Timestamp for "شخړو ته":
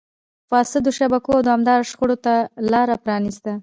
1.89-2.33